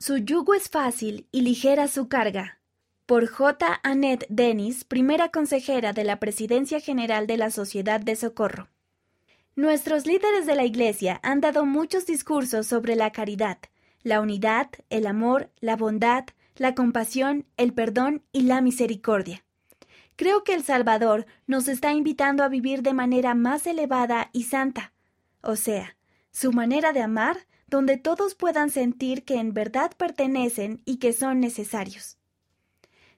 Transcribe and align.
Su 0.00 0.16
yugo 0.16 0.54
es 0.54 0.70
fácil 0.70 1.26
y 1.30 1.42
ligera 1.42 1.86
su 1.86 2.08
carga. 2.08 2.58
Por 3.04 3.26
J. 3.26 3.80
Annette 3.82 4.24
Dennis, 4.30 4.82
primera 4.84 5.28
consejera 5.28 5.92
de 5.92 6.04
la 6.04 6.18
Presidencia 6.18 6.80
General 6.80 7.26
de 7.26 7.36
la 7.36 7.50
Sociedad 7.50 8.00
de 8.00 8.16
Socorro. 8.16 8.70
Nuestros 9.56 10.06
líderes 10.06 10.46
de 10.46 10.54
la 10.54 10.64
Iglesia 10.64 11.20
han 11.22 11.42
dado 11.42 11.66
muchos 11.66 12.06
discursos 12.06 12.66
sobre 12.66 12.96
la 12.96 13.12
caridad, 13.12 13.58
la 14.02 14.22
unidad, 14.22 14.70
el 14.88 15.06
amor, 15.06 15.50
la 15.60 15.76
bondad, 15.76 16.24
la 16.56 16.74
compasión, 16.74 17.44
el 17.58 17.74
perdón 17.74 18.22
y 18.32 18.44
la 18.44 18.62
misericordia. 18.62 19.44
Creo 20.16 20.44
que 20.44 20.54
el 20.54 20.64
Salvador 20.64 21.26
nos 21.46 21.68
está 21.68 21.92
invitando 21.92 22.42
a 22.42 22.48
vivir 22.48 22.80
de 22.80 22.94
manera 22.94 23.34
más 23.34 23.66
elevada 23.66 24.30
y 24.32 24.44
santa, 24.44 24.94
o 25.42 25.56
sea, 25.56 25.98
su 26.30 26.52
manera 26.52 26.94
de 26.94 27.02
amar 27.02 27.36
donde 27.70 27.96
todos 27.96 28.34
puedan 28.34 28.70
sentir 28.70 29.24
que 29.24 29.36
en 29.36 29.54
verdad 29.54 29.92
pertenecen 29.96 30.82
y 30.84 30.98
que 30.98 31.12
son 31.12 31.40
necesarios. 31.40 32.18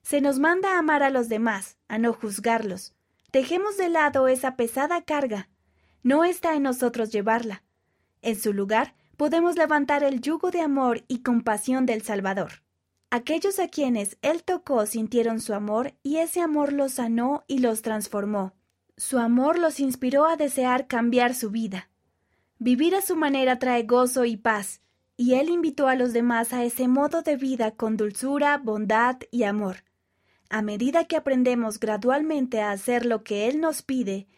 Se 0.02 0.20
nos 0.20 0.38
manda 0.38 0.74
a 0.74 0.78
amar 0.78 1.02
a 1.02 1.10
los 1.10 1.28
demás, 1.28 1.78
a 1.88 1.98
no 1.98 2.12
juzgarlos. 2.12 2.94
Dejemos 3.32 3.76
de 3.76 3.88
lado 3.88 4.28
esa 4.28 4.56
pesada 4.56 5.02
carga. 5.02 5.48
No 6.02 6.24
está 6.24 6.54
en 6.54 6.64
nosotros 6.64 7.10
llevarla. 7.10 7.62
En 8.20 8.38
su 8.38 8.52
lugar, 8.52 8.94
podemos 9.16 9.56
levantar 9.56 10.02
el 10.02 10.20
yugo 10.20 10.50
de 10.50 10.60
amor 10.60 11.04
y 11.08 11.22
compasión 11.22 11.86
del 11.86 12.02
Salvador. 12.02 12.62
Aquellos 13.10 13.58
a 13.58 13.68
quienes 13.68 14.18
Él 14.22 14.42
tocó 14.42 14.86
sintieron 14.86 15.40
su 15.40 15.54
amor 15.54 15.94
y 16.02 16.16
ese 16.16 16.40
amor 16.40 16.72
los 16.72 16.92
sanó 16.94 17.44
y 17.46 17.58
los 17.58 17.82
transformó. 17.82 18.54
Su 18.96 19.18
amor 19.18 19.58
los 19.58 19.80
inspiró 19.80 20.26
a 20.26 20.36
desear 20.36 20.86
cambiar 20.86 21.34
su 21.34 21.50
vida. 21.50 21.88
Vivir 22.64 22.94
a 22.94 23.02
su 23.02 23.16
manera 23.16 23.58
trae 23.58 23.82
gozo 23.82 24.24
y 24.24 24.36
paz, 24.36 24.82
y 25.16 25.34
Él 25.34 25.48
invitó 25.48 25.88
a 25.88 25.96
los 25.96 26.12
demás 26.12 26.52
a 26.52 26.62
ese 26.62 26.86
modo 26.86 27.22
de 27.22 27.34
vida 27.34 27.72
con 27.72 27.96
dulzura, 27.96 28.56
bondad 28.56 29.16
y 29.32 29.42
amor. 29.42 29.78
A 30.48 30.62
medida 30.62 31.06
que 31.06 31.16
aprendemos 31.16 31.80
gradualmente 31.80 32.60
a 32.60 32.70
hacer 32.70 33.04
lo 33.04 33.24
que 33.24 33.48
Él 33.48 33.60
nos 33.60 33.82
pide, 33.82 34.28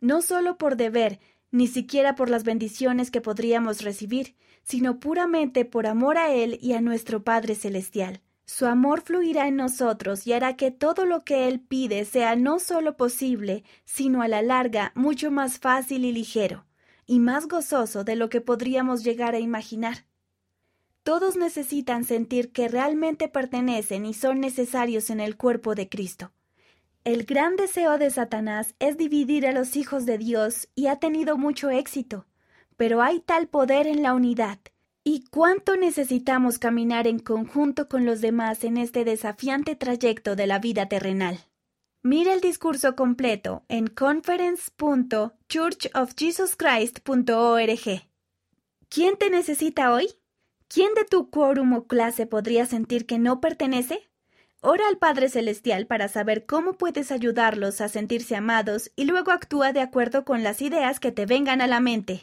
no 0.00 0.22
solo 0.22 0.56
por 0.56 0.76
deber, 0.76 1.18
ni 1.50 1.66
siquiera 1.66 2.14
por 2.14 2.30
las 2.30 2.44
bendiciones 2.44 3.10
que 3.10 3.20
podríamos 3.20 3.82
recibir, 3.82 4.36
sino 4.62 5.00
puramente 5.00 5.64
por 5.64 5.88
amor 5.88 6.16
a 6.16 6.32
Él 6.32 6.60
y 6.62 6.74
a 6.74 6.80
nuestro 6.80 7.24
Padre 7.24 7.56
Celestial. 7.56 8.20
Su 8.44 8.66
amor 8.66 9.00
fluirá 9.00 9.48
en 9.48 9.56
nosotros 9.56 10.28
y 10.28 10.32
hará 10.32 10.54
que 10.54 10.70
todo 10.70 11.06
lo 11.06 11.24
que 11.24 11.48
Él 11.48 11.58
pide 11.58 12.04
sea 12.04 12.36
no 12.36 12.60
solo 12.60 12.96
posible, 12.96 13.64
sino 13.84 14.22
a 14.22 14.28
la 14.28 14.42
larga 14.42 14.92
mucho 14.94 15.32
más 15.32 15.58
fácil 15.58 16.04
y 16.04 16.12
ligero 16.12 16.64
y 17.06 17.18
más 17.18 17.48
gozoso 17.48 18.04
de 18.04 18.16
lo 18.16 18.28
que 18.28 18.40
podríamos 18.40 19.04
llegar 19.04 19.34
a 19.34 19.40
imaginar. 19.40 20.06
Todos 21.02 21.36
necesitan 21.36 22.04
sentir 22.04 22.52
que 22.52 22.68
realmente 22.68 23.28
pertenecen 23.28 24.06
y 24.06 24.14
son 24.14 24.40
necesarios 24.40 25.10
en 25.10 25.20
el 25.20 25.36
cuerpo 25.36 25.74
de 25.74 25.88
Cristo. 25.88 26.32
El 27.04 27.24
gran 27.24 27.56
deseo 27.56 27.98
de 27.98 28.08
Satanás 28.10 28.74
es 28.78 28.96
dividir 28.96 29.46
a 29.46 29.52
los 29.52 29.76
hijos 29.76 30.06
de 30.06 30.16
Dios 30.16 30.68
y 30.74 30.86
ha 30.86 30.96
tenido 30.96 31.36
mucho 31.36 31.68
éxito, 31.68 32.24
pero 32.76 33.02
hay 33.02 33.20
tal 33.20 33.48
poder 33.48 33.86
en 33.86 34.02
la 34.02 34.14
unidad. 34.14 34.58
¿Y 35.06 35.26
cuánto 35.30 35.76
necesitamos 35.76 36.58
caminar 36.58 37.06
en 37.06 37.18
conjunto 37.18 37.90
con 37.90 38.06
los 38.06 38.22
demás 38.22 38.64
en 38.64 38.78
este 38.78 39.04
desafiante 39.04 39.76
trayecto 39.76 40.34
de 40.34 40.46
la 40.46 40.58
vida 40.58 40.88
terrenal? 40.88 41.38
Mira 42.02 42.32
el 42.32 42.40
discurso 42.40 42.96
completo 42.96 43.64
en 43.68 43.88
conference.churchofjesuschrist.org. 45.54 48.08
¿Quién 48.88 49.16
te 49.16 49.30
necesita 49.30 49.92
hoy? 49.92 50.08
¿Quién 50.68 50.94
de 50.94 51.04
tu 51.04 51.30
quórum 51.30 51.72
o 51.74 51.86
clase 51.86 52.26
podría 52.26 52.66
sentir 52.66 53.06
que 53.06 53.18
no 53.18 53.40
pertenece? 53.40 54.10
Ora 54.60 54.88
al 54.88 54.98
Padre 54.98 55.28
Celestial 55.28 55.86
para 55.86 56.08
saber 56.08 56.46
cómo 56.46 56.72
puedes 56.74 57.12
ayudarlos 57.12 57.80
a 57.80 57.88
sentirse 57.88 58.34
amados 58.34 58.90
y 58.96 59.04
luego 59.04 59.30
actúa 59.30 59.72
de 59.72 59.80
acuerdo 59.80 60.24
con 60.24 60.42
las 60.42 60.62
ideas 60.62 60.98
que 61.00 61.12
te 61.12 61.26
vengan 61.26 61.60
a 61.60 61.66
la 61.66 61.80
mente. 61.80 62.22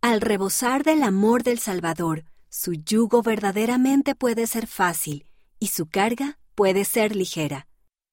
Al 0.00 0.20
rebosar 0.20 0.84
del 0.84 1.02
amor 1.02 1.42
del 1.42 1.58
Salvador, 1.58 2.24
su 2.48 2.74
yugo 2.74 3.22
verdaderamente 3.22 4.14
puede 4.14 4.46
ser 4.46 4.68
fácil 4.68 5.26
y 5.58 5.68
su 5.68 5.86
carga 5.86 6.38
puede 6.54 6.84
ser 6.84 7.16
ligera. 7.16 7.66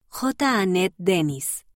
J. 0.08 0.59
Annette 0.59 0.96
Dennis 0.98 1.66